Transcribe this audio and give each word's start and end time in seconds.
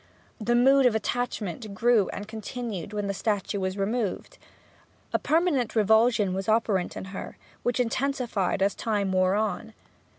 The 0.39 0.55
mood 0.55 0.87
of 0.87 0.95
attachment 0.95 1.75
grew 1.75 2.09
and 2.09 2.27
continued 2.27 2.91
when 2.91 3.05
the 3.05 3.13
statue 3.13 3.59
was 3.59 3.77
removed. 3.77 4.39
A 5.13 5.19
permanent 5.19 5.75
revulsion 5.75 6.33
was 6.33 6.49
operant 6.49 6.97
in 6.97 7.05
her, 7.13 7.37
which 7.61 7.79
intensified 7.79 8.63
as 8.63 8.73
time 8.73 9.11
wore 9.11 9.35
on. 9.35 9.75